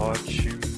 Hot 0.00 0.16
Mix 0.26 0.69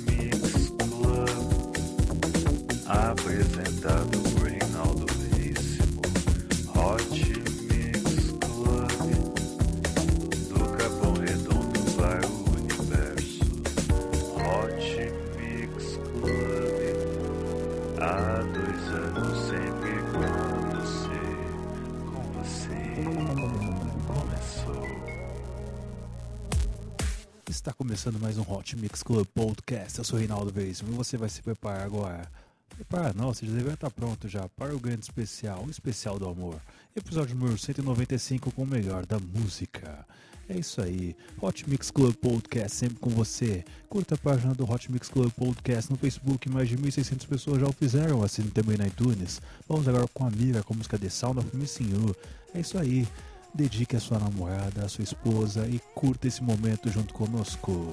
Está 27.63 27.73
começando 27.73 28.19
mais 28.19 28.37
um 28.37 28.43
Hot 28.43 28.77
Mix 28.77 29.05
Club 29.05 29.25
Podcast. 29.25 29.97
Eu 29.97 30.05
sou 30.05 30.19
Reinaldo 30.19 30.51
Veríssimo 30.51 30.91
e 30.91 30.96
você 30.96 31.17
vai 31.17 31.29
se 31.29 31.41
preparar 31.41 31.85
agora. 31.85 32.28
Preparar 32.74 33.14
não, 33.14 33.32
você 33.32 33.46
já 33.46 33.52
deveria 33.52 33.74
estar 33.74 33.88
pronto 33.88 34.28
já 34.28 34.48
para 34.48 34.74
o 34.74 34.80
grande 34.80 35.02
especial, 35.02 35.64
o 35.64 35.70
especial 35.70 36.19
do 36.19 36.28
amor. 36.28 36.60
Episódio 36.96 37.36
número 37.36 37.56
195 37.56 38.50
com 38.50 38.64
o 38.64 38.66
melhor 38.66 39.06
da 39.06 39.16
música. 39.20 40.05
É 40.48 40.59
isso 40.59 40.83
aí, 40.83 41.14
Hot 41.41 41.70
Mix 41.70 41.92
Club 41.92 42.16
Podcast 42.16 42.77
sempre 42.77 42.98
com 42.98 43.10
você. 43.10 43.64
Curta 43.88 44.16
a 44.16 44.19
página 44.19 44.52
do 44.55 44.69
Hot 44.69 44.91
Mix 44.91 45.08
Club 45.08 45.30
Podcast 45.30 45.88
no 45.88 45.97
Facebook, 45.97 46.50
mais 46.50 46.69
de 46.69 46.77
1.600 46.77 47.28
pessoas 47.28 47.60
já 47.60 47.69
o 47.69 47.72
fizeram, 47.72 48.24
assine 48.24 48.50
também 48.50 48.77
na 48.77 48.88
iTunes. 48.88 49.41
Vamos 49.69 49.86
agora 49.86 50.08
com 50.12 50.27
a 50.27 50.30
Mira, 50.33 50.64
com 50.64 50.74
a 50.74 50.77
música 50.78 50.98
The 50.98 51.08
Sound 51.08 51.38
of 51.38 51.56
Missing 51.56 51.91
You. 51.91 52.16
É 52.55 52.58
isso 52.60 52.77
aí, 52.77 53.06
dedique 53.55 53.97
a 53.97 54.01
sua 54.01 54.19
namorada, 54.19 54.84
a 54.84 54.88
sua 54.88 55.05
esposa 55.05 55.66
e 55.69 55.80
curta 55.95 56.27
esse 56.27 56.42
momento 56.42 56.91
junto 56.91 57.12
conosco. 57.12 57.92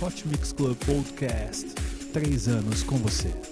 Hot 0.00 0.28
Mix 0.28 0.52
Club 0.52 0.76
Podcast, 0.84 1.66
três 2.12 2.48
anos 2.48 2.82
com 2.82 2.96
você. 2.96 3.49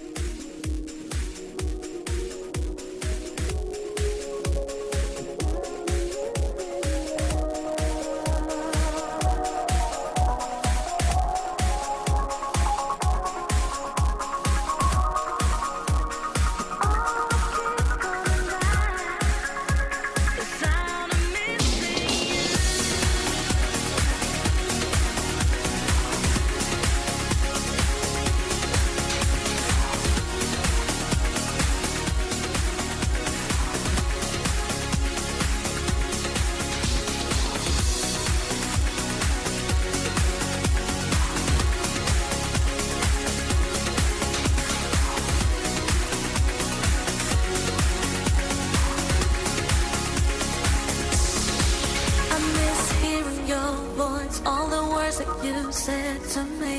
Said 55.89 56.21
to 56.35 56.43
me. 56.61 56.77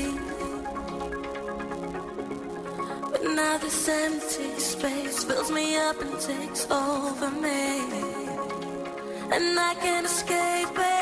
But 3.11 3.23
now 3.39 3.57
this 3.57 3.89
empty 3.89 4.49
space 4.59 5.23
fills 5.25 5.51
me 5.51 5.65
up 5.87 5.97
and 6.01 6.13
takes 6.19 6.63
over 6.71 7.29
me. 7.45 7.63
And 9.35 9.59
I 9.69 9.73
can't 9.83 10.05
escape 10.05 10.77
it. 10.77 11.00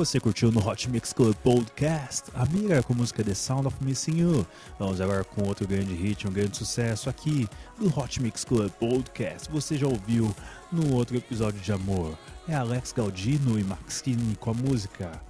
Você 0.00 0.18
curtiu 0.18 0.50
no 0.50 0.66
Hot 0.66 0.88
Mix 0.88 1.12
Club 1.12 1.34
Podcast 1.44 2.30
a 2.32 2.46
Mira 2.46 2.82
com 2.82 2.94
música 2.94 3.22
The 3.22 3.34
Sound 3.34 3.66
of 3.66 3.76
Missing 3.82 4.20
You. 4.20 4.46
Vamos 4.78 4.98
agora 4.98 5.22
com 5.24 5.46
outro 5.46 5.68
grande 5.68 5.92
hit, 5.92 6.26
um 6.26 6.32
grande 6.32 6.56
sucesso 6.56 7.10
aqui 7.10 7.46
do 7.78 7.86
Hot 7.88 8.22
Mix 8.22 8.42
Club 8.42 8.70
Podcast. 8.80 9.52
Você 9.52 9.76
já 9.76 9.86
ouviu 9.86 10.34
no 10.72 10.94
outro 10.94 11.18
episódio 11.18 11.60
de 11.60 11.70
amor. 11.70 12.16
É 12.48 12.54
Alex 12.54 12.92
Galdino 12.92 13.60
e 13.60 13.62
Maxine 13.62 14.36
com 14.36 14.52
a 14.52 14.54
música 14.54 15.20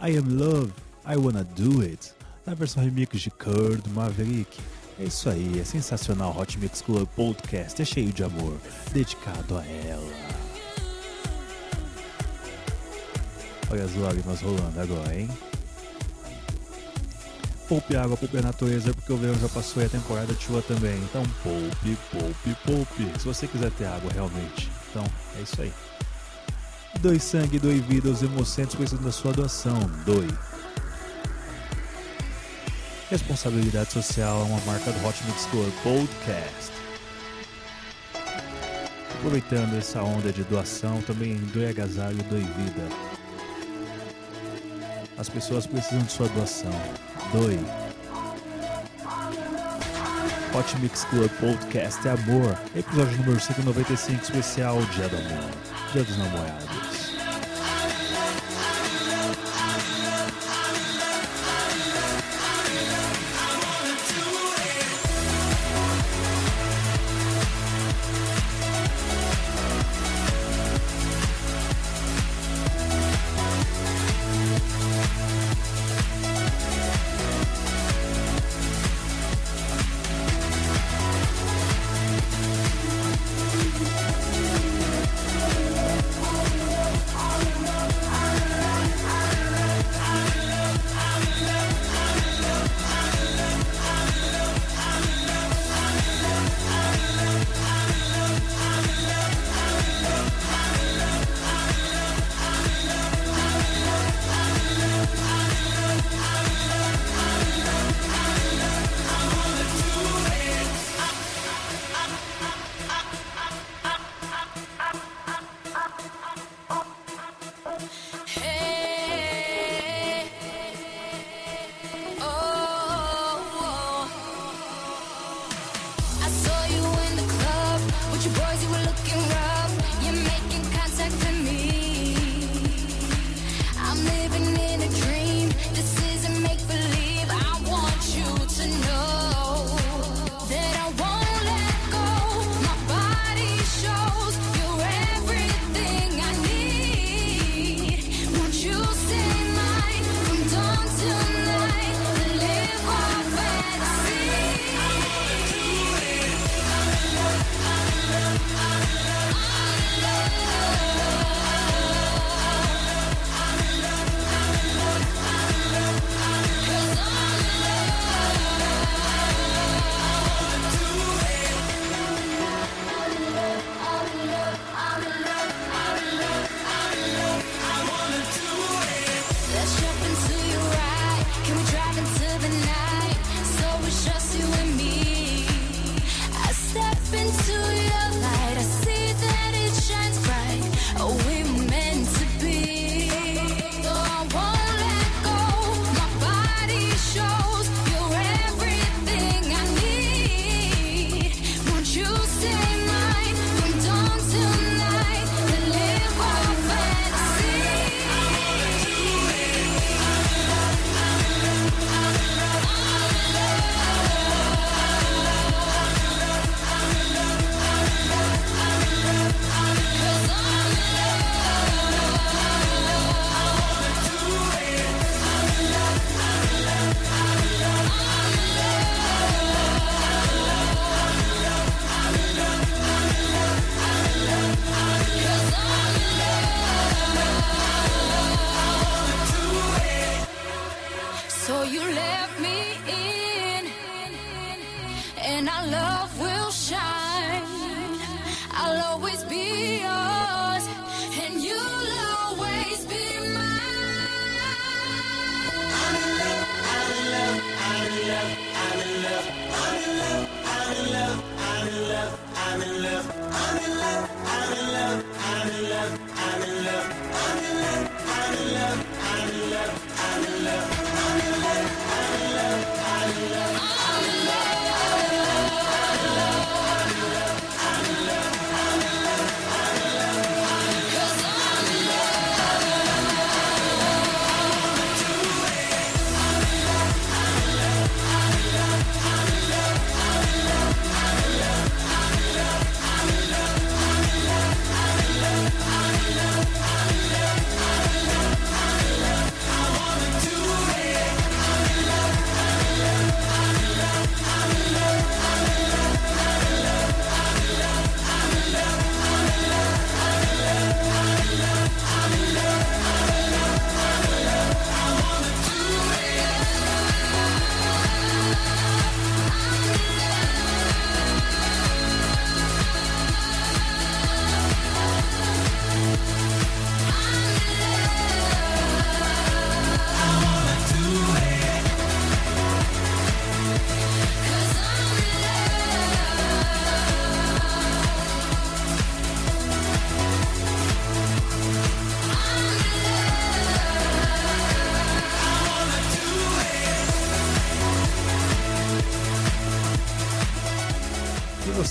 I 0.00 0.16
Am 0.16 0.28
Love, 0.28 0.72
I 1.04 1.16
Wanna 1.16 1.42
Do 1.42 1.80
It, 1.80 2.12
na 2.46 2.54
versão 2.54 2.84
remix 2.84 3.20
de 3.20 3.32
Kurt 3.32 3.84
Maverick. 3.88 4.56
É 5.00 5.02
isso 5.02 5.28
aí, 5.28 5.58
é 5.58 5.64
sensacional. 5.64 6.38
Hot 6.38 6.56
Mix 6.60 6.80
Club 6.80 7.08
Podcast 7.16 7.82
é 7.82 7.84
cheio 7.84 8.12
de 8.12 8.22
amor, 8.22 8.56
dedicado 8.92 9.58
a 9.58 9.66
ela. 9.66 10.45
Olha 13.70 13.84
as 13.84 13.94
lágrimas 13.96 14.40
rolando 14.40 14.80
agora, 14.80 15.18
hein? 15.18 15.28
Poupe 17.68 17.96
água, 17.96 18.16
poupe 18.16 18.38
a 18.38 18.42
natureza, 18.42 18.94
porque 18.94 19.12
o 19.12 19.16
verão 19.16 19.34
já 19.40 19.48
passou 19.48 19.82
e 19.82 19.86
a 19.86 19.88
temporada 19.88 20.32
de 20.32 20.42
chuva 20.42 20.62
também. 20.62 20.96
Então 20.98 21.22
poupe, 21.42 21.98
poupe, 22.12 22.56
poupe. 22.64 23.18
Se 23.18 23.26
você 23.26 23.48
quiser 23.48 23.72
ter 23.72 23.86
água 23.86 24.10
realmente. 24.12 24.70
Então, 24.90 25.04
é 25.36 25.42
isso 25.42 25.60
aí. 25.60 25.72
Doe 27.00 27.18
sangue, 27.20 27.58
doe 27.58 27.80
vida, 27.80 28.08
os 28.08 28.22
hemocentros 28.22 28.76
precisam 28.76 29.04
da 29.04 29.10
sua 29.10 29.32
doação. 29.32 29.78
Doe. 30.04 30.28
Responsabilidade 33.10 33.92
social 33.92 34.40
é 34.40 34.44
uma 34.44 34.60
marca 34.60 34.90
do 34.90 35.06
Hot 35.06 35.24
Mix 35.24 35.46
Club 35.46 35.72
Podcast. 35.82 36.72
Aproveitando 39.14 39.76
essa 39.76 40.02
onda 40.02 40.32
de 40.32 40.44
doação, 40.44 41.02
também 41.02 41.36
doe 41.52 41.66
agasalho, 41.66 42.22
doe 42.24 42.40
vida. 42.40 43.05
As 45.18 45.28
pessoas 45.30 45.66
precisam 45.66 46.02
de 46.02 46.12
sua 46.12 46.28
doação. 46.28 46.72
Doe. 47.32 47.58
Hot 50.54 50.78
Mix 50.78 51.04
Club 51.04 51.30
Podcast 51.40 52.06
é 52.06 52.10
amor. 52.10 52.58
Episódio 52.74 53.16
número 53.18 53.40
195, 53.40 54.22
especial 54.22 54.78
Dia 54.94 55.08
do 55.08 55.16
Amor. 55.16 55.50
Dia 55.92 56.04
dos 56.04 56.18
Namorados. 56.18 57.05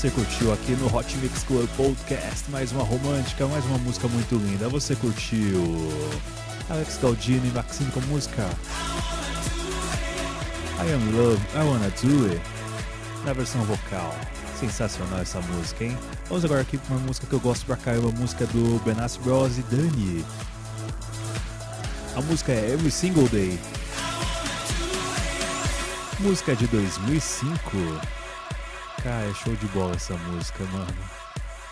Você 0.05 0.11
curtiu 0.11 0.53
aqui 0.53 0.73
no 0.73 0.95
Hot 0.95 1.17
Mix 1.17 1.41
Club 1.45 1.67
Podcast 1.75 2.51
mais 2.51 2.71
uma 2.71 2.83
romântica, 2.83 3.47
mais 3.47 3.65
uma 3.65 3.79
música 3.79 4.07
muito 4.07 4.35
linda. 4.35 4.69
Você 4.69 4.95
curtiu 4.95 5.91
Alex 6.69 6.99
Galdino 7.01 7.43
e 7.47 7.49
Maxine 7.49 7.89
com 7.89 7.99
música 8.01 8.47
I 10.77 10.93
Am 10.93 11.11
Love, 11.11 11.41
I 11.55 11.57
Wanna 11.57 11.89
Do 11.89 12.31
It 12.31 12.41
na 13.25 13.33
versão 13.33 13.63
vocal. 13.63 14.15
Sensacional 14.59 15.21
essa 15.21 15.41
música, 15.41 15.85
hein? 15.85 15.97
Vamos 16.29 16.45
agora 16.45 16.61
aqui 16.61 16.77
com 16.77 16.93
uma 16.93 16.99
música 16.99 17.25
que 17.25 17.33
eu 17.33 17.39
gosto 17.39 17.65
pra 17.65 17.75
caramba, 17.75 18.09
a 18.09 18.11
música 18.11 18.45
do 18.45 18.79
Benassi 18.85 19.17
Bros 19.21 19.57
e 19.57 19.63
Dani. 19.63 20.23
A 22.15 22.21
música 22.21 22.51
é 22.51 22.73
Every 22.73 22.91
Single 22.91 23.27
Day. 23.29 23.59
Música 26.19 26.55
de 26.55 26.67
2005. 26.67 28.24
Cara, 29.05 29.29
é 29.29 29.33
show 29.35 29.55
de 29.55 29.67
bola 29.67 29.93
essa 29.93 30.17
música, 30.17 30.63
mano. 30.63 30.97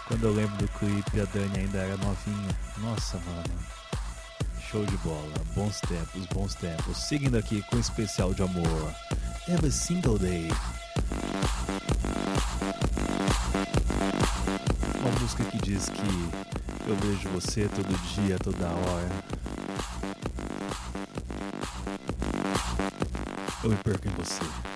Quando 0.08 0.24
eu 0.24 0.32
lembro 0.32 0.56
do 0.56 0.68
clipe, 0.68 1.20
a 1.20 1.26
Dani 1.26 1.62
ainda 1.62 1.80
era 1.80 1.98
novinha. 1.98 2.56
Nossa, 2.78 3.18
mano. 3.26 3.60
Show 4.70 4.86
de 4.86 4.96
bola. 4.98 5.34
Bons 5.56 5.82
tempos, 5.82 6.28
bons 6.28 6.54
tempos. 6.54 6.96
Seguindo 6.96 7.36
aqui 7.36 7.64
com 7.64 7.78
o 7.78 7.80
especial 7.80 8.36
de 8.36 8.44
amor. 8.44 8.94
Every 9.48 9.72
Single 9.72 10.20
Day. 10.20 10.52
Uma 15.00 15.20
música 15.20 15.44
que 15.46 15.58
diz 15.58 15.90
que 15.90 16.88
eu 16.88 16.96
vejo 16.98 17.30
você 17.30 17.68
todo 17.68 17.98
dia, 18.14 18.38
toda 18.38 18.68
hora. 18.68 19.10
Eu 23.64 23.72
me 23.72 23.78
perco 23.78 24.08
em 24.08 24.12
você. 24.12 24.73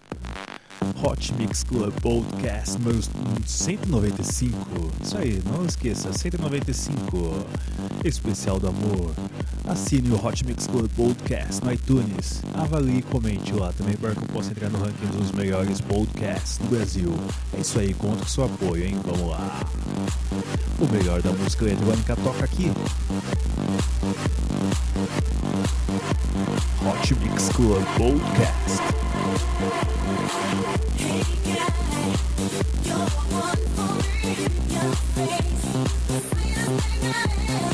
Hot 1.04 1.34
Mix 1.34 1.64
Club 1.64 1.94
Podcast 2.02 2.78
número 2.78 3.02
195. 3.46 4.58
Isso 5.02 5.18
aí, 5.18 5.42
não 5.46 5.66
esqueça, 5.66 6.14
195. 6.14 7.46
Especial 8.04 8.60
do 8.60 8.68
amor. 8.68 9.12
Assine 9.68 10.12
o 10.12 10.26
Hot 10.26 10.46
Mix 10.46 10.68
Club 10.68 10.90
Podcast 10.96 11.64
no 11.64 11.72
iTunes. 11.72 12.42
Avalie 12.54 13.00
e 13.00 13.02
comente 13.02 13.54
lá 13.54 13.74
também 13.74 13.96
para 13.96 14.12
que 14.14 14.22
eu 14.22 14.28
possa 14.28 14.52
entrar 14.52 14.70
no 14.70 14.80
ranking 14.80 15.08
dos 15.08 15.32
melhores 15.32 15.82
podcasts 15.82 16.58
do 16.58 16.70
Brasil. 16.70 17.14
É 17.54 17.62
isso 17.62 17.80
aí, 17.80 17.94
conto 17.94 18.20
com 18.20 18.28
seu 18.28 18.46
apoio, 18.46 18.86
hein? 18.86 18.96
Vamos 19.04 19.30
lá. 19.30 19.66
O 20.80 20.92
melhor 20.92 21.22
da 21.22 21.32
música 21.32 21.66
eletrônica 21.66 22.16
toca 22.18 22.46
aqui. 22.46 22.72
Hot 26.86 27.16
Mix 27.16 27.50
Club 27.50 27.84
Podcast. 27.98 28.98
You're 32.84 33.10
one 33.32 33.64
for 33.76 34.28
me, 34.28 34.34
your 34.74 34.92
face, 35.16 35.64
the 35.64 35.88
sweetest 35.88 37.00
thing 37.00 37.04
I 37.04 37.56
ever. 37.56 37.67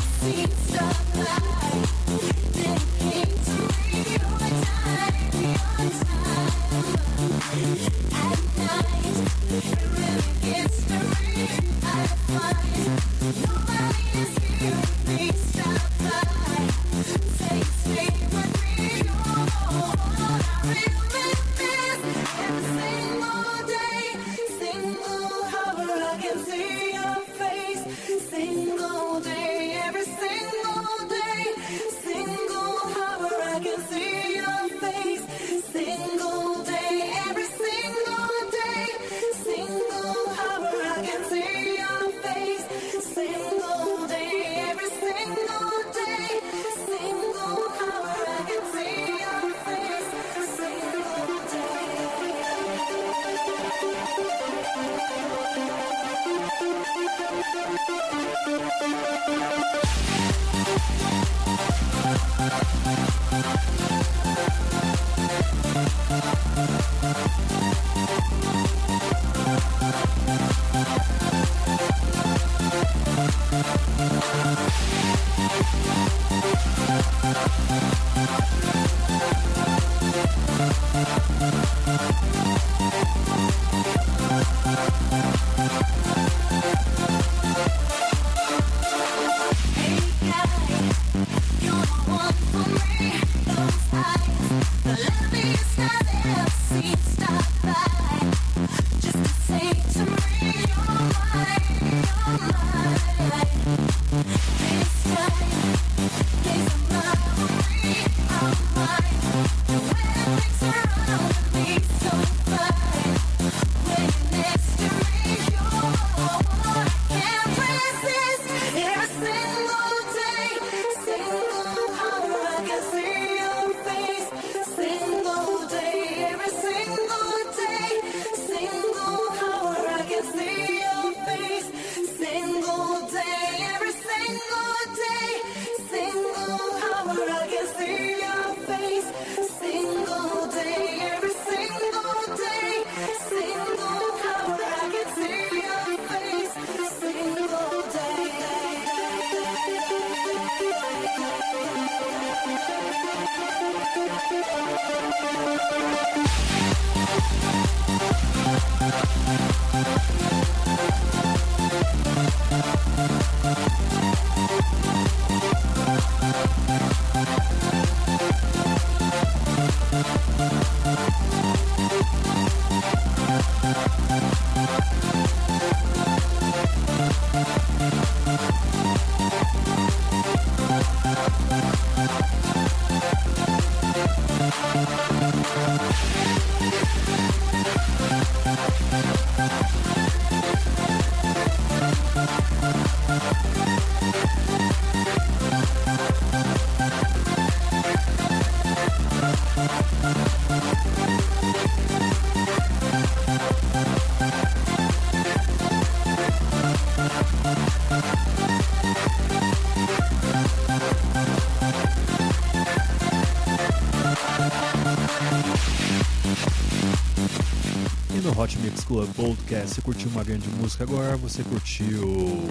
Club 218.86 219.08
Podcast, 219.14 219.74
você 219.74 219.80
curtiu 219.80 220.10
uma 220.10 220.22
grande 220.22 220.48
música 220.60 220.84
agora, 220.84 221.16
você 221.16 221.42
curtiu 221.42 222.50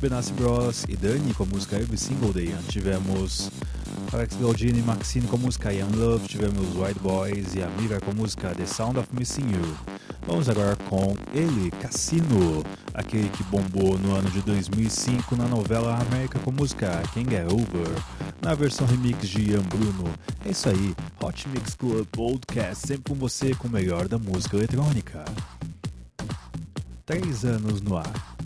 Benassi 0.00 0.32
Bros 0.34 0.84
e 0.88 0.96
Dani 0.96 1.32
com 1.32 1.44
a 1.44 1.46
música 1.46 1.76
Every 1.76 1.96
Single 1.96 2.32
Day. 2.32 2.54
Tivemos 2.68 3.50
Alex 4.12 4.36
Galdini 4.36 4.80
e 4.80 4.82
Maxine 4.82 5.26
com 5.26 5.36
a 5.36 5.38
música 5.38 5.72
Young 5.72 5.96
Love, 5.96 6.28
tivemos 6.28 6.66
White 6.76 7.00
Boys 7.00 7.54
e 7.54 7.62
Amiga 7.62 8.00
com 8.00 8.10
a 8.10 8.14
música 8.14 8.54
The 8.54 8.66
Sound 8.66 8.98
of 8.98 9.08
Missing 9.12 9.52
You. 9.52 9.76
Vamos 10.26 10.48
agora 10.48 10.76
com 10.88 11.14
ele, 11.32 11.70
Cassino, 11.70 12.62
aquele 12.92 13.28
que 13.30 13.42
bombou 13.44 13.98
no 13.98 14.14
ano 14.14 14.30
de 14.30 14.42
2005 14.42 15.34
na 15.34 15.48
novela 15.48 15.98
América 15.98 16.38
com 16.40 16.50
a 16.50 16.54
música 16.54 17.02
King 17.14 17.30
Get 17.30 17.46
Over, 17.50 17.88
na 18.42 18.54
versão 18.54 18.86
remix 18.86 19.28
de 19.28 19.50
Ian 19.50 19.62
Bruno. 19.62 20.12
É 20.44 20.50
isso 20.50 20.68
aí, 20.68 20.94
Hot 21.22 21.48
Mix 21.48 21.74
Club 21.74 22.06
Podcast, 22.12 22.86
sempre 22.86 23.12
com 23.12 23.18
você 23.18 23.54
com 23.54 23.68
o 23.68 23.70
melhor 23.70 24.08
da 24.08 24.18
música 24.18 24.56
eletrônica. 24.56 25.24
Três 27.10 27.44
anos 27.44 27.80
no 27.80 27.96
ar. 27.96 28.36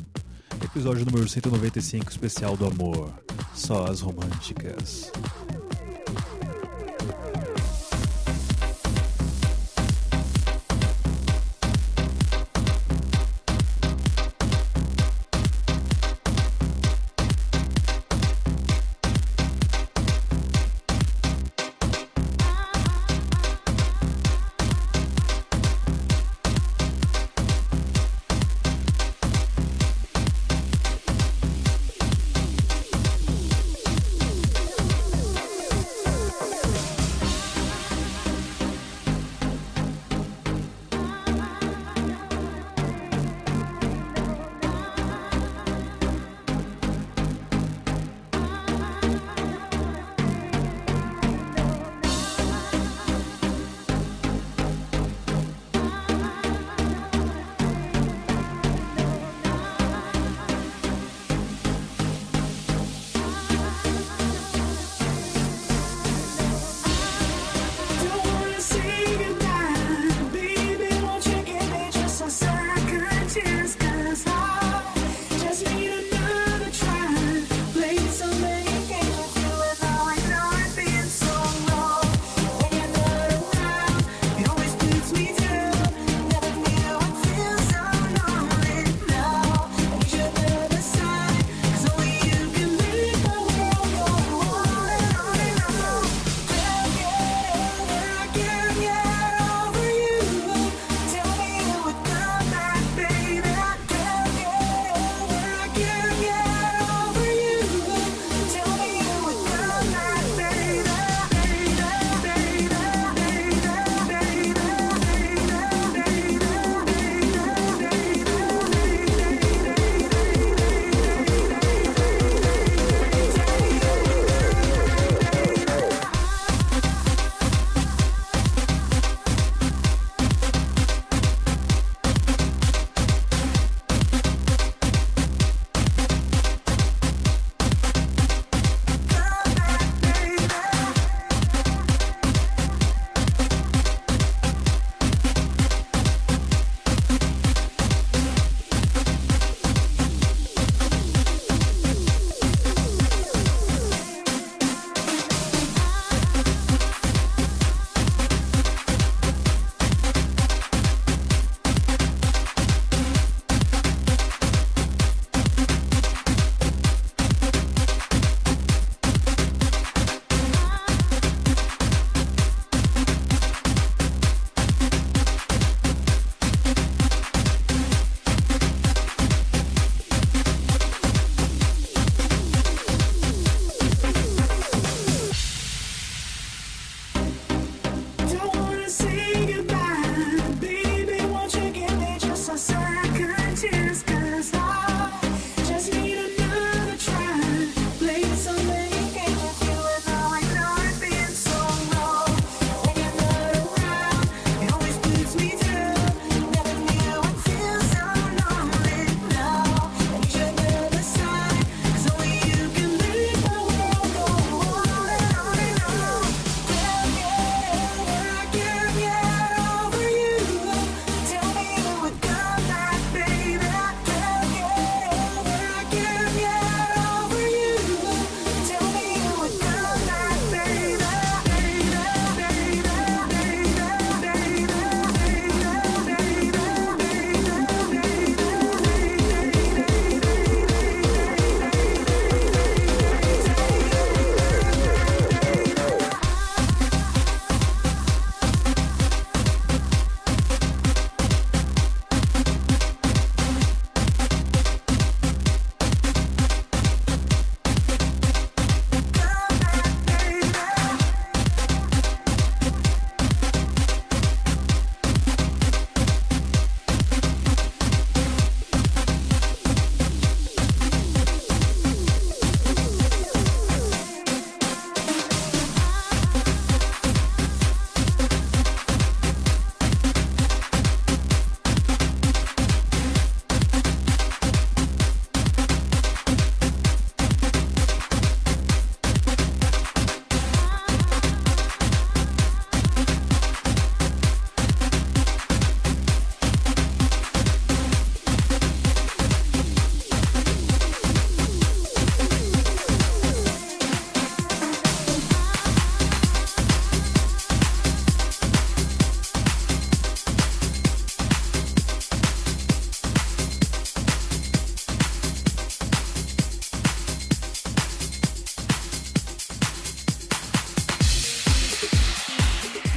Episódio 0.65 1.05
número 1.05 1.29
195, 1.29 2.11
especial 2.11 2.57
do 2.57 2.65
amor. 2.65 3.13
Só 3.55 3.85
as 3.85 4.01
românticas. 4.01 5.13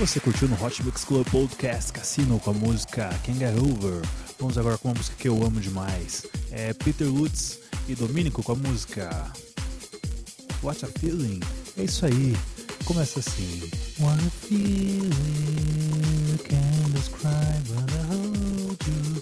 Você 0.08 0.22
curtiu 0.22 0.48
no 0.48 0.56
Hot 0.64 0.82
Mix 0.84 1.04
Club 1.04 1.28
Podcast 1.30 1.92
Cassino 1.92 2.40
com 2.40 2.52
a 2.52 2.54
música 2.54 3.10
Can't 3.26 3.40
Get 3.40 3.54
Over. 3.58 4.08
Vamos 4.40 4.58
agora 4.58 4.78
com 4.78 4.88
uma 4.88 4.96
música 4.96 5.18
que 5.20 5.28
eu 5.28 5.36
amo 5.44 5.60
demais. 5.60 6.26
É 6.50 6.72
Peter 6.74 7.10
Woods 7.10 7.60
e 7.90 7.94
Dominico 7.94 8.42
com 8.42 8.54
a 8.54 8.56
música 8.56 9.10
What 10.64 10.86
a 10.86 10.88
Feeling. 10.88 11.42
É 11.78 11.84
isso 11.84 12.06
aí. 12.06 12.38
Começa 12.86 13.20
assim. 13.20 13.70
What 14.00 14.24
a 14.26 14.30
feeling 14.48 15.12
describe 16.94 17.68
I 17.76 17.82
hold 18.08 18.88
you 18.88 19.22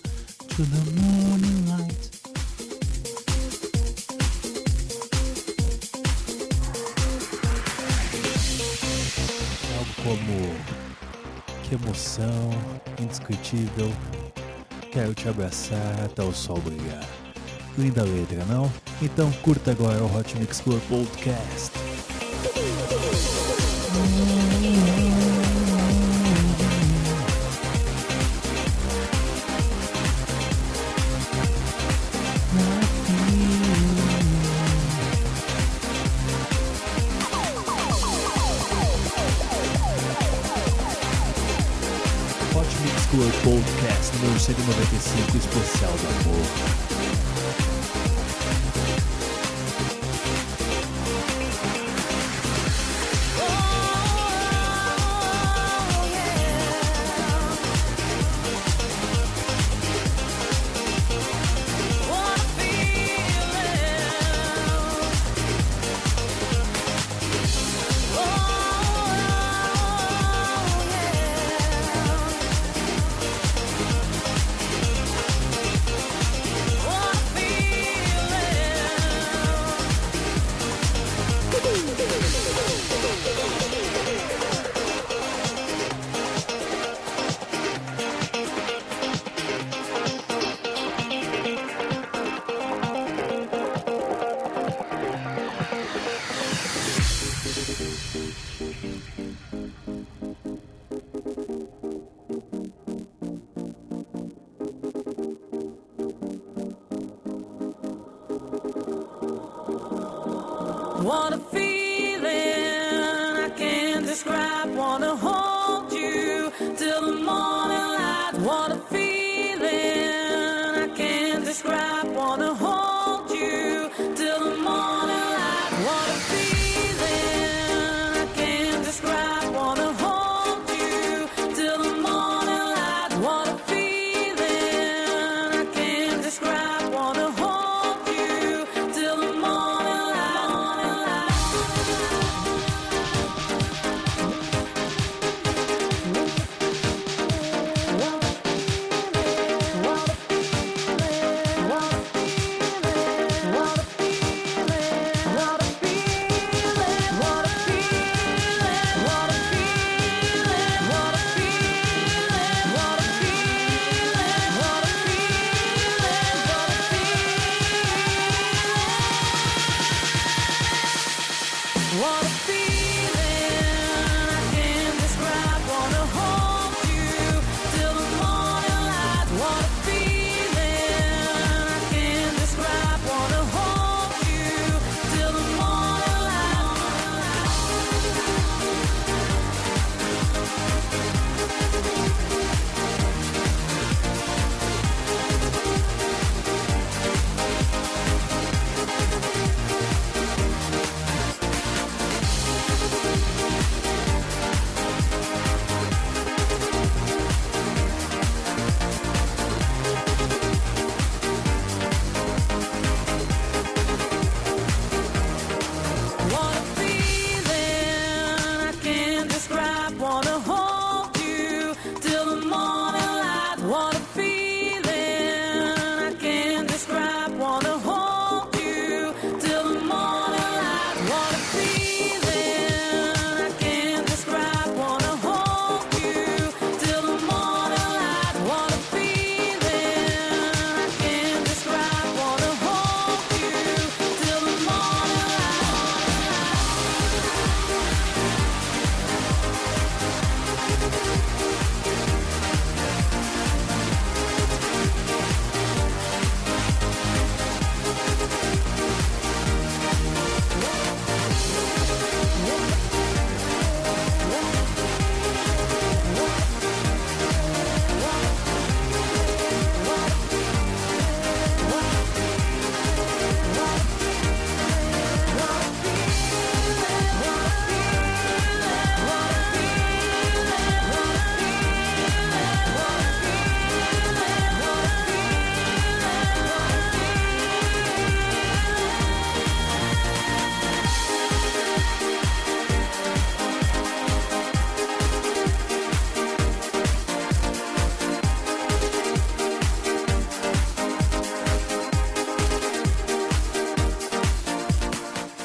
to 0.50 0.62
the 0.62 1.02
morning 1.02 1.68
light. 1.68 2.15
Como 10.06 10.56
que 11.64 11.74
emoção 11.74 12.52
indescritível. 13.02 13.92
Quero 14.92 15.16
te 15.16 15.28
abraçar 15.28 16.04
até 16.06 16.22
o 16.22 16.32
sol 16.32 16.60
brilhar. 16.60 17.04
Linda 17.76 18.04
letra, 18.04 18.46
não? 18.46 18.72
Então 19.02 19.32
curta 19.42 19.72
agora 19.72 20.02
o 20.04 20.16
Hot 20.16 20.38
Mix 20.38 20.62
Club 20.62 20.80
Podcast. 20.88 21.85
195, 44.96 45.38
especial 45.38 45.92
do 45.92 46.08
amor. 46.08 46.75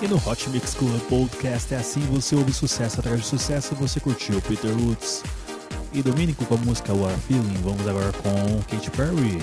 E 0.03 0.09
no 0.09 0.17
Hot 0.17 0.49
Mix 0.49 0.73
Club 0.73 0.99
Podcast 1.09 1.75
é 1.75 1.77
assim, 1.77 2.01
você 2.01 2.35
ouve 2.35 2.55
sucesso 2.55 3.01
atrás 3.01 3.21
de 3.21 3.27
sucesso, 3.27 3.75
você 3.75 4.01
curtiu 4.01 4.41
Peter 4.41 4.71
Woods 4.71 5.23
e 5.93 6.03
Dominico 6.03 6.47
com 6.47 6.55
a 6.55 6.59
música 6.59 6.95
What 6.95 7.21
Feeling. 7.29 7.61
Vamos 7.63 7.87
agora 7.87 8.11
com 8.13 8.63
Katy 8.71 8.91
Perry 8.93 9.43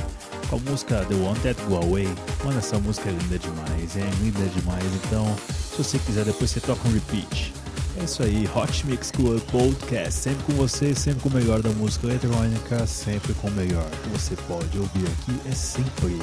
com 0.49 0.55
a 0.55 0.59
música 0.59 1.05
The 1.05 1.13
One 1.13 1.39
That 1.41 1.61
Go 1.63 1.75
Away. 1.75 2.07
Mano, 2.43 2.57
essa 2.57 2.79
música 2.79 3.07
é 3.07 3.11
linda 3.11 3.37
demais, 3.37 3.97
é 3.97 4.09
linda 4.19 4.49
demais. 4.49 4.83
Então, 5.05 5.35
se 5.71 5.77
você 5.77 5.99
quiser, 5.99 6.25
depois 6.25 6.49
você 6.49 6.59
toca 6.59 6.87
um 6.87 6.91
repeat. 6.91 7.53
É 7.99 8.03
isso 8.03 8.23
aí, 8.23 8.49
Hot 8.55 8.87
Mix 8.87 9.11
Club 9.11 9.39
Podcast, 9.51 10.13
sempre 10.13 10.43
com 10.43 10.53
você, 10.53 10.95
sempre 10.95 11.21
com 11.21 11.29
o 11.29 11.33
melhor 11.33 11.61
da 11.61 11.69
música 11.69 12.07
eletrônica, 12.07 12.87
sempre 12.87 13.33
com 13.35 13.47
o 13.47 13.51
melhor 13.51 13.87
que 14.03 14.09
você 14.09 14.35
pode 14.47 14.75
ouvir 14.77 15.05
aqui, 15.05 15.39
é 15.47 15.51
sempre. 15.51 16.19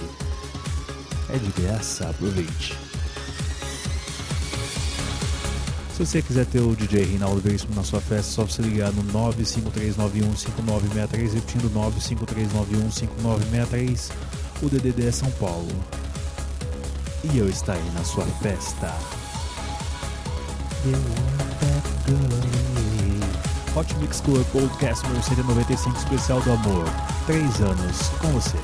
É 1.30 1.38
de 1.38 1.62
graça, 1.62 2.08
aproveite. 2.08 2.93
Se 5.94 6.04
você 6.04 6.20
quiser 6.20 6.44
ter 6.46 6.58
o 6.58 6.74
DJ 6.74 7.04
Reinaldo 7.04 7.40
Veríssimo 7.40 7.72
na 7.72 7.84
sua 7.84 8.00
festa, 8.00 8.28
é 8.28 8.34
só 8.34 8.42
você 8.42 8.60
ligar 8.62 8.90
no 8.90 9.04
953915963, 9.12 11.34
repetindo 11.34 11.70
953915963. 11.70 14.10
O 14.60 14.68
DDD 14.68 15.06
é 15.06 15.12
São 15.12 15.30
Paulo. 15.32 15.70
E 17.22 17.38
eu 17.38 17.48
estarei 17.48 17.88
na 17.94 18.02
sua 18.02 18.24
festa. 18.42 18.92
Hot 23.76 23.94
Mix 23.98 24.20
Club 24.20 24.44
Podcast 24.46 25.06
número 25.06 25.22
195 25.22 25.96
Especial 25.96 26.40
do 26.40 26.54
Amor. 26.54 26.86
Três 27.24 27.60
anos 27.60 28.08
com 28.20 28.32
você. 28.32 28.58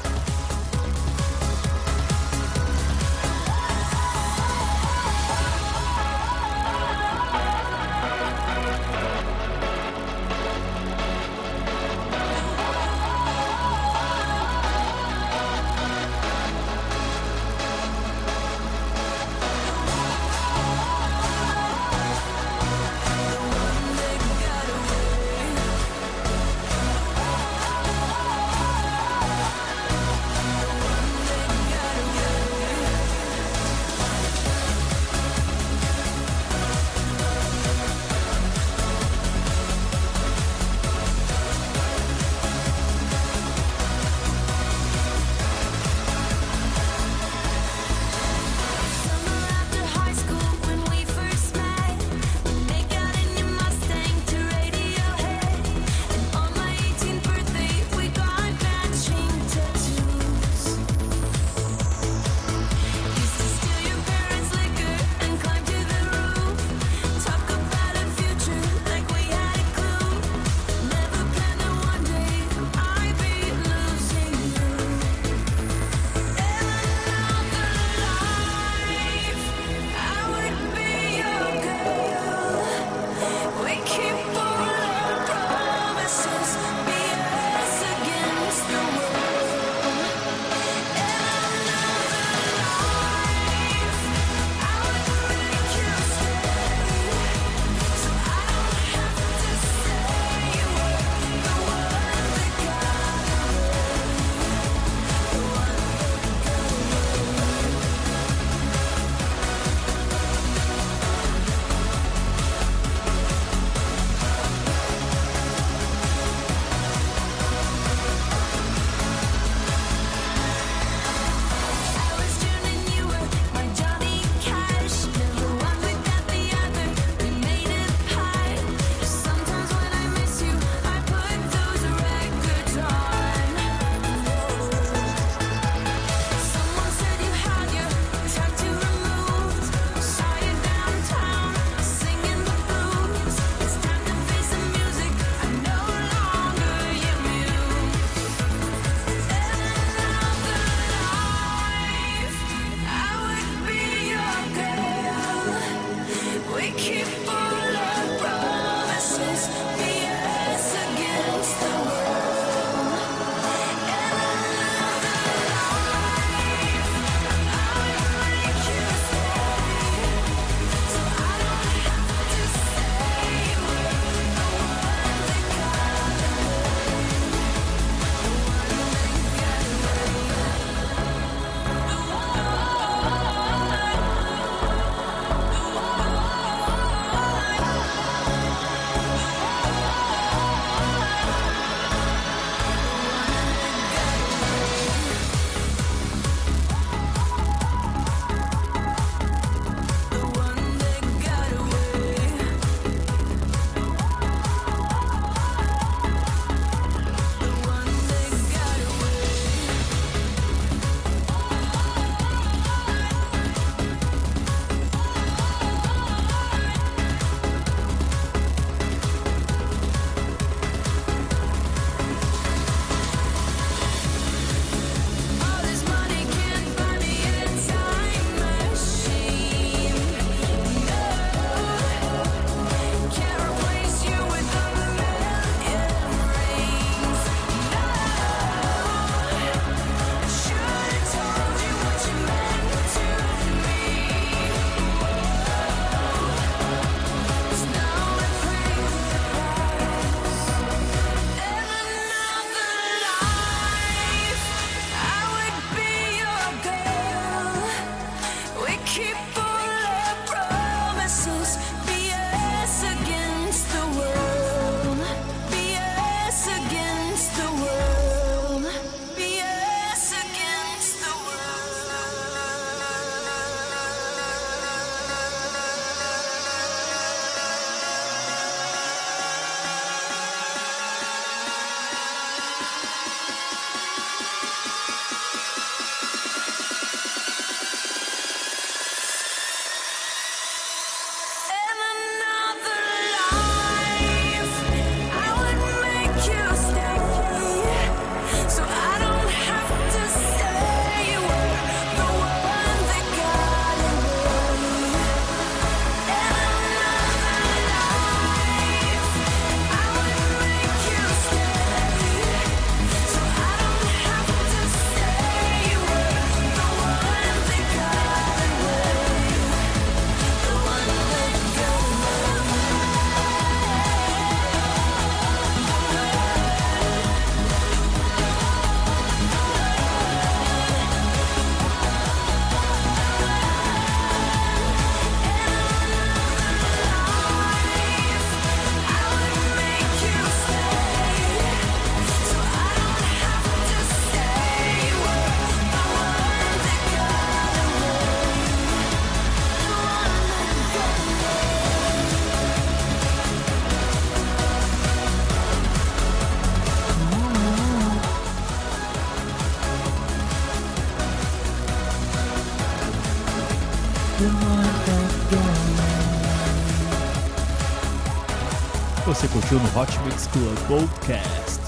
Curtiu 369.50 369.58
no 369.58 369.80
Hot 369.80 369.98
Mix 370.04 370.28
Club 370.28 370.56
Podcast 370.68 371.60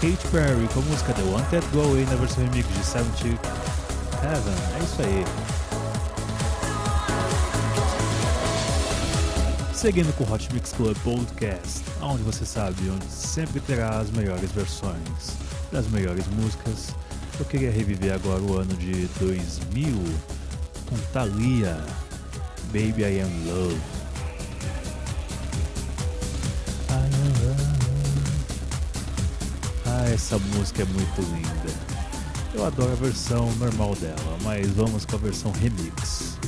Katy 0.00 0.28
Perry 0.30 0.66
com 0.72 0.80
a 0.80 0.82
música 0.84 1.12
The 1.12 1.22
Wanted 1.22 1.66
Go 1.70 1.94
aí 1.94 2.06
na 2.06 2.16
versão 2.16 2.42
remix 2.44 2.66
de 2.66 2.82
Seventy 2.82 3.38
Heaven. 4.22 4.54
É 4.74 4.82
isso 4.82 5.02
aí. 5.02 5.24
Seguindo 9.74 10.10
com 10.16 10.24
o 10.24 10.32
Hot 10.32 10.50
Mix 10.54 10.72
Club 10.72 10.96
Podcast, 11.04 11.82
onde 12.00 12.22
você 12.22 12.46
sabe, 12.46 12.88
onde 12.88 13.04
sempre 13.04 13.60
terá 13.60 13.98
as 13.98 14.10
melhores 14.10 14.50
versões 14.52 15.36
das 15.70 15.86
melhores 15.88 16.26
músicas. 16.28 16.94
Eu 17.38 17.44
queria 17.44 17.70
reviver 17.70 18.14
agora 18.14 18.40
o 18.40 18.58
ano 18.58 18.74
de 18.76 19.06
2000 19.20 19.92
com 20.88 20.96
Thalia, 21.12 21.76
Baby 22.72 23.02
I 23.02 23.20
Am 23.20 23.44
Love. 23.46 24.05
Essa 30.16 30.38
música 30.38 30.82
é 30.82 30.86
muito 30.86 31.20
linda. 31.20 31.74
Eu 32.54 32.64
adoro 32.64 32.90
a 32.90 32.94
versão 32.94 33.54
normal 33.56 33.94
dela, 33.96 34.38
mas 34.42 34.66
vamos 34.70 35.04
com 35.04 35.14
a 35.14 35.18
versão 35.18 35.52
remix. 35.52 36.38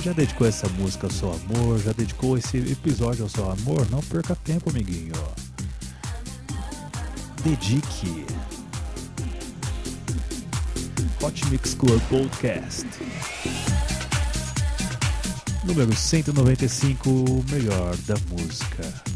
Já 0.00 0.12
dedicou 0.12 0.46
essa 0.46 0.68
música 0.68 1.06
ao 1.06 1.10
seu 1.10 1.32
amor? 1.32 1.78
Já 1.78 1.92
dedicou 1.92 2.36
esse 2.36 2.58
episódio 2.58 3.22
ao 3.22 3.30
seu 3.30 3.50
amor? 3.50 3.90
Não 3.90 4.00
perca 4.00 4.36
tempo, 4.36 4.68
amiguinho. 4.68 5.14
Dedique. 7.42 8.26
Hot 11.22 11.46
Mix 11.46 11.74
Club 11.74 12.02
Podcast. 12.10 12.86
Número 15.64 15.96
195, 15.96 17.08
o 17.08 17.44
melhor 17.50 17.96
da 18.06 18.14
música. 18.28 19.13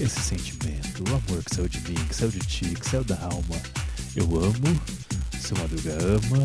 Esse 0.00 0.18
sentimento, 0.20 1.04
o 1.04 1.08
amor 1.08 1.44
que 1.44 1.54
saiu 1.54 1.68
de 1.68 1.78
mim, 1.82 1.94
que 2.08 2.14
saiu 2.14 2.30
de 2.30 2.38
ti, 2.38 2.74
que 2.74 2.88
saiu 2.88 3.04
da 3.04 3.20
alma. 3.20 3.60
Eu 4.16 4.24
amo, 4.24 4.80
seu 5.38 5.54
Madruga 5.58 5.92
ama, 5.92 6.42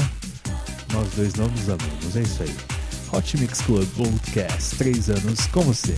nós 0.91 1.10
dois 1.14 1.34
não 1.36 1.47
nos 1.47 1.70
amamos, 1.70 2.16
é 2.18 2.22
isso 2.22 2.43
aí. 2.43 2.56
Hot 3.14 3.38
Mix 3.38 3.62
Club 3.62 3.88
Podcast, 3.95 4.76
três 4.76 5.10
anos 5.10 5.47
com 5.47 5.62
você. 5.62 5.97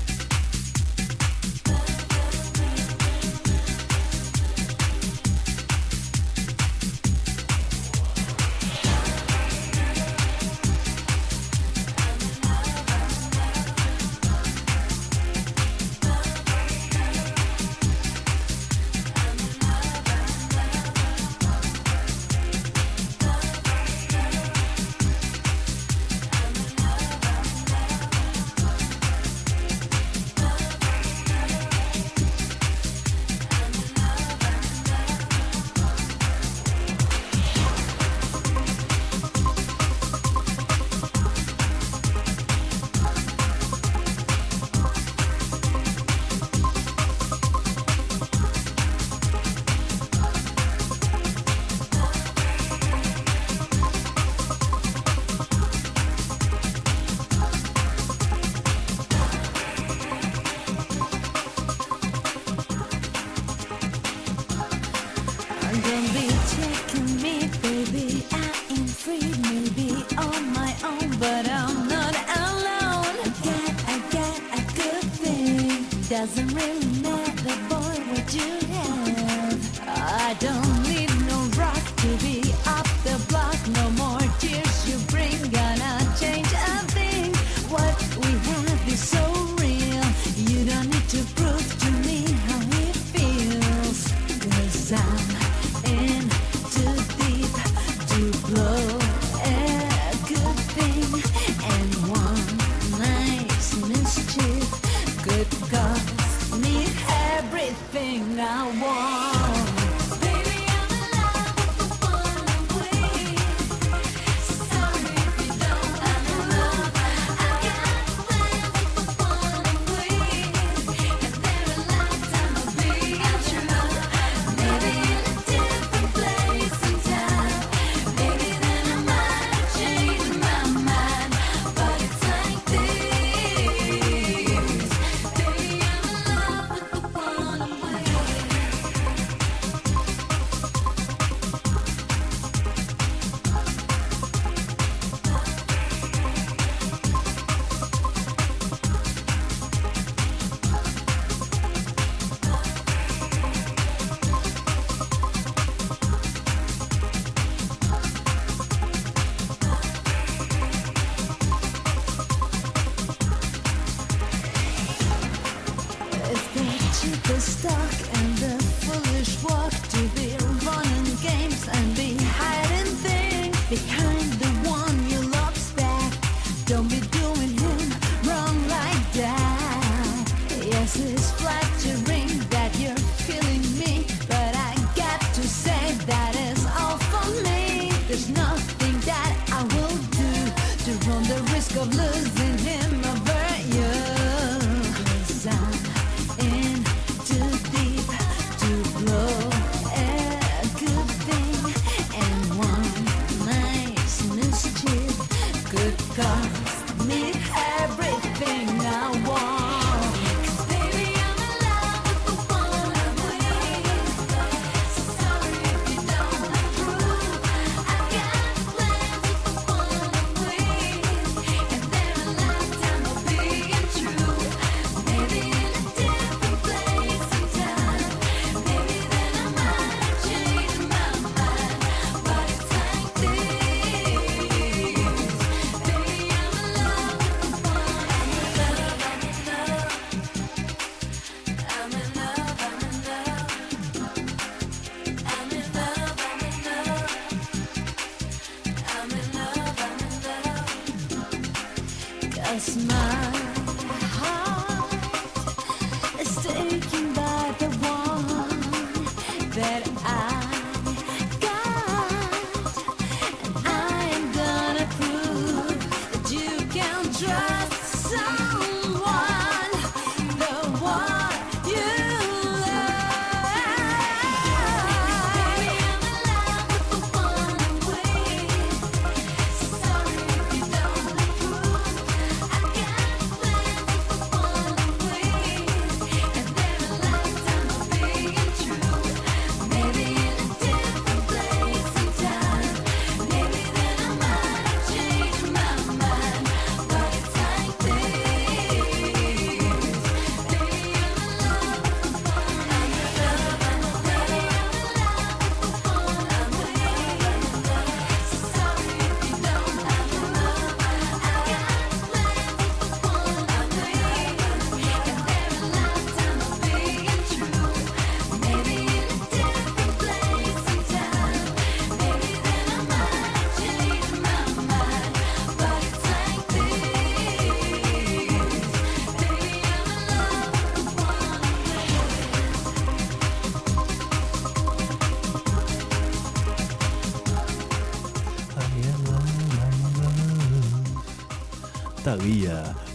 Really 76.58 77.02
matter, 77.04 77.58
boy, 77.70 77.98
what 78.10 78.34
you 78.34 78.68
have. 78.74 79.82
I 79.88 80.36
don't 80.40 80.77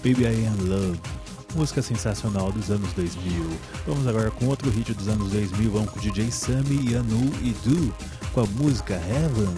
Baby 0.04 0.24
I 0.24 0.46
Am 0.46 0.68
Love, 0.68 1.00
música 1.54 1.80
sensacional 1.80 2.50
dos 2.50 2.72
anos 2.72 2.92
2000. 2.92 3.44
Vamos 3.86 4.04
agora 4.04 4.32
com 4.32 4.46
outro 4.46 4.68
hit 4.68 4.92
dos 4.94 5.06
anos 5.06 5.30
2000, 5.30 5.70
vamos 5.70 5.90
com 5.90 6.00
DJ 6.00 6.28
Sammy, 6.28 6.90
Yanu 6.90 7.32
e 7.40 7.50
Du, 7.64 7.94
com 8.32 8.40
a 8.40 8.46
música 8.46 8.94
Heaven. 8.94 9.54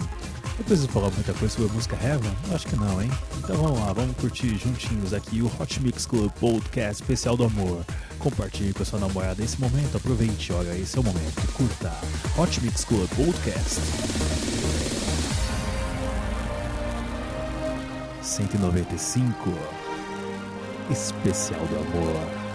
Eu 0.59 0.63
preciso 0.63 0.87
falar 0.89 1.09
muita 1.09 1.33
coisa 1.33 1.51
sobre 1.55 1.71
a 1.71 1.73
música 1.73 1.95
Heaven? 1.95 2.31
Acho 2.53 2.67
que 2.67 2.75
não, 2.75 3.01
hein? 3.01 3.09
Então 3.39 3.57
vamos 3.57 3.79
lá, 3.79 3.91
vamos 3.91 4.15
curtir 4.17 4.55
juntinhos 4.55 5.13
aqui 5.13 5.41
o 5.41 5.51
Hot 5.59 5.81
Mix 5.81 6.05
Club 6.05 6.31
Podcast 6.33 7.01
Especial 7.01 7.35
do 7.35 7.45
Amor. 7.45 7.83
Compartilhe 8.19 8.71
com 8.71 8.83
a 8.83 8.85
sua 8.85 8.99
namorada 8.99 9.43
esse 9.43 9.59
momento, 9.59 9.97
aproveite, 9.97 10.53
olha, 10.53 10.77
esse 10.77 10.95
é 10.95 11.01
o 11.01 11.03
momento, 11.03 11.41
curta. 11.53 11.91
Hot 12.37 12.61
Mix 12.61 12.85
Club 12.85 13.09
Podcast. 13.15 13.81
195 18.21 19.84
Especial 20.89 21.59
do 21.67 21.77
Amor. 21.77 22.45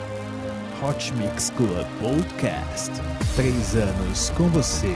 Hot 0.82 1.12
Mix 1.14 1.50
Club 1.50 1.86
Podcast. 2.00 2.90
Três 3.34 3.74
anos 3.74 4.30
com 4.30 4.48
você 4.48 4.94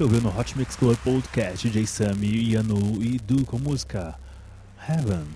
Você 0.00 0.04
ouviu 0.04 0.22
no 0.22 0.34
Hot 0.34 0.56
Mix 0.56 0.76
Club 0.76 0.96
Podcast 1.04 1.68
DJ 1.68 1.86
Sammy, 1.86 2.54
Yanu 2.54 3.02
e 3.02 3.18
Du 3.18 3.44
com 3.44 3.58
música 3.58 4.18
Heaven. 4.88 5.26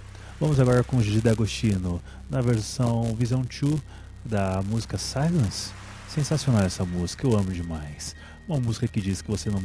Vamos 0.40 0.58
agora 0.58 0.82
com 0.82 1.02
Gigi 1.02 1.20
D'Agostino 1.20 2.00
na 2.30 2.40
versão 2.40 3.14
Vision 3.14 3.42
2 3.42 3.78
da 4.24 4.62
música 4.62 4.96
Silence. 4.96 5.70
Sensacional 6.08 6.62
essa 6.62 6.82
música, 6.82 7.26
eu 7.26 7.36
amo 7.36 7.52
demais. 7.52 8.16
Uma 8.48 8.58
música 8.58 8.88
que 8.88 9.02
diz 9.02 9.20
que 9.20 9.30
você 9.30 9.50
não. 9.50 9.62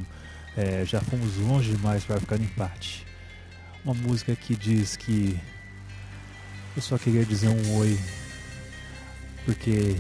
é, 0.58 0.84
já 0.84 1.00
fomos 1.00 1.38
longe 1.38 1.72
demais 1.72 2.04
para 2.04 2.20
ficar 2.20 2.38
no 2.38 2.44
empate. 2.44 3.08
Uma 3.86 3.94
música 3.94 4.36
que 4.36 4.54
diz 4.54 4.98
que 4.98 5.40
eu 6.76 6.82
só 6.82 6.98
queria 6.98 7.24
dizer 7.24 7.48
um 7.48 7.78
oi 7.78 7.98
porque 9.46 9.96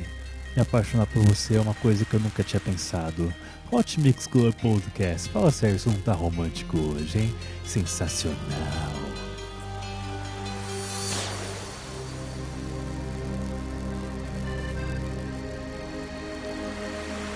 me 0.57 0.61
apaixonar 0.61 1.05
por 1.05 1.23
você 1.23 1.55
é 1.55 1.61
uma 1.61 1.75
coisa 1.75 2.03
que 2.03 2.13
eu 2.13 2.19
nunca 2.19 2.43
tinha 2.43 2.59
pensado. 2.59 3.33
Hot 3.71 3.99
Mix 3.99 4.25
Club 4.25 4.53
Podcast. 4.55 5.29
Fala 5.29 5.51
sério, 5.51 5.75
isso 5.75 5.89
não 5.89 5.99
tá 6.01 6.13
romântico 6.13 6.75
hoje, 6.79 7.19
hein? 7.19 7.35
Sensacional. 7.63 8.35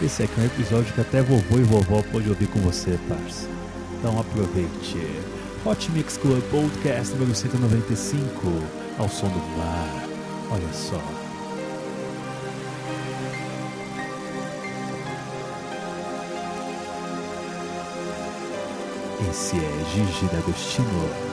Esse 0.02 0.24
aqui 0.24 0.34
é 0.40 0.42
um 0.42 0.46
episódio 0.48 0.92
que 0.94 1.02
até 1.02 1.22
vovô 1.22 1.60
e 1.60 1.64
vovó 1.64 2.02
pode 2.12 2.28
ouvir 2.28 2.48
com 2.48 2.60
você, 2.62 2.98
parça. 3.08 3.48
Então 4.00 4.20
aproveite. 4.20 4.98
Hot 5.64 5.92
Mix 5.92 6.18
Club 6.18 6.42
Podcast 6.50 7.14
número 7.14 7.36
195, 7.36 8.28
ao 8.98 9.08
som 9.08 9.30
do 9.30 9.40
mar. 9.58 10.04
Olha 10.50 10.74
só. 10.74 11.23
Esse 19.30 19.56
é 19.58 19.86
Gigi 19.94 20.26
D'Agostino. 20.26 21.33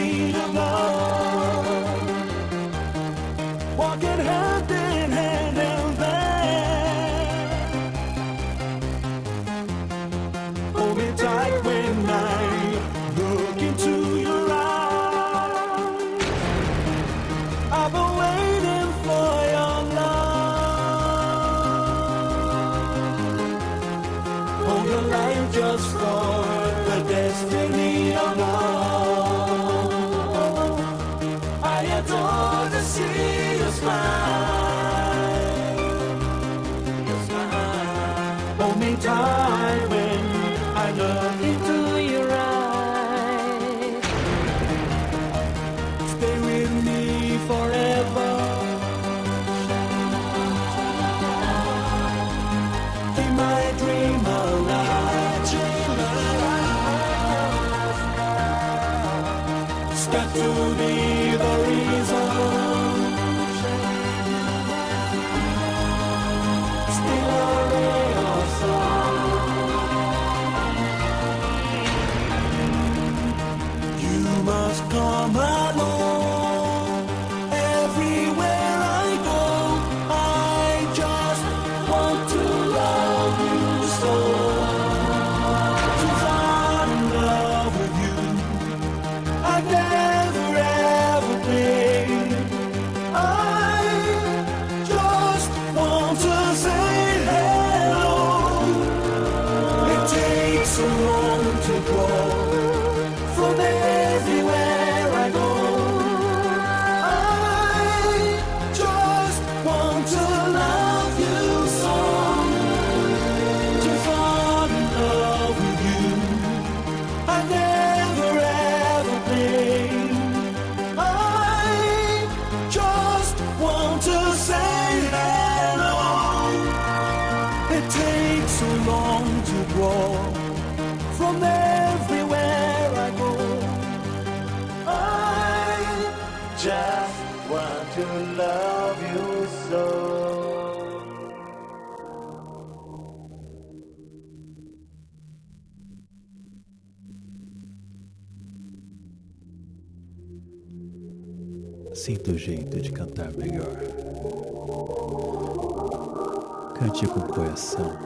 Cante 157.01 157.13
com 157.13 157.21
coração. 157.21 157.97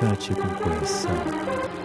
Cante 0.00 0.34
com 0.34 0.48
coração. 0.64 1.75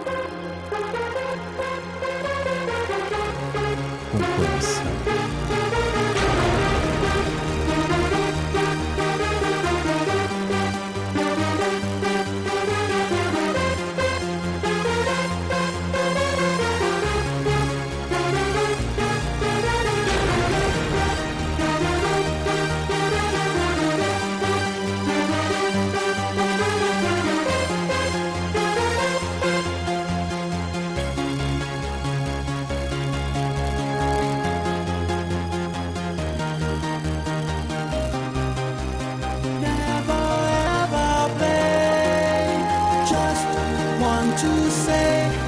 To 44.42 44.70
say 44.70 45.41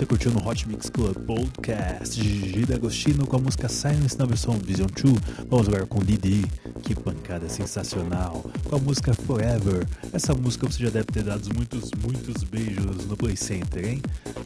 Você 0.00 0.06
curtiu 0.06 0.30
no 0.30 0.48
Hot 0.48 0.66
Mix 0.66 0.88
Club 0.88 1.14
Podcast 1.26 2.18
Gigi 2.18 2.64
D'Agostino 2.64 3.26
com 3.26 3.36
a 3.36 3.38
música 3.38 3.68
Silence 3.68 4.18
na 4.18 4.24
versão 4.24 4.54
Vision 4.54 4.86
2. 4.86 5.14
Vamos 5.46 5.68
agora 5.68 5.84
com 5.84 5.98
Didi, 5.98 6.42
que 6.82 6.94
pancada 6.94 7.50
sensacional, 7.50 8.50
com 8.64 8.76
a 8.76 8.78
música 8.78 9.12
Forever. 9.12 9.86
Essa 10.10 10.32
música 10.32 10.66
você 10.66 10.84
já 10.84 10.88
deve 10.88 11.04
ter 11.04 11.22
dado 11.22 11.54
muitos, 11.54 11.90
muitos 12.02 12.42
beijos 12.44 13.04
no 13.04 13.14
Play 13.14 13.36
Center, 13.36 13.84
hein? 13.84 14.00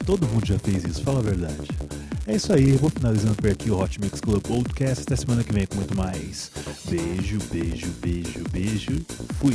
Todo 0.05 0.27
mundo 0.27 0.45
já 0.45 0.59
fez 0.59 0.83
isso, 0.83 1.05
fala 1.05 1.21
a 1.21 1.23
verdade. 1.23 1.69
É 2.27 2.35
isso 2.35 2.53
aí, 2.53 2.73
vou 2.73 2.91
finalizando 2.91 3.37
por 3.37 3.49
aqui 3.49 3.71
o 3.71 3.79
Hot 3.79 4.01
Mix 4.01 4.21
Club 4.21 4.43
Podcast. 4.43 5.05
Até 5.05 5.15
semana 5.15 5.45
que 5.45 5.53
vem 5.53 5.69
com 5.69 5.77
muito 5.77 5.97
mais. 5.97 6.51
Beijo, 6.91 7.39
beijo, 7.53 7.93
beijo, 8.03 8.43
beijo. 8.51 9.07
Fui. 9.39 9.55